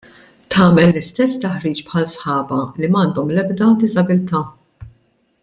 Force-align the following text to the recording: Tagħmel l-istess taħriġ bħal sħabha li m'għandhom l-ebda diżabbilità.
Tagħmel 0.53 0.87
l-istess 0.93 1.35
taħriġ 1.43 1.81
bħal 1.89 2.09
sħabha 2.13 2.59
li 2.81 2.91
m'għandhom 2.95 3.35
l-ebda 3.37 3.71
diżabbilità. 3.85 4.43